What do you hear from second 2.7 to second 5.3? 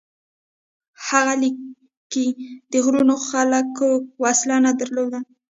د غرونو خلکو وسله نه درلوده،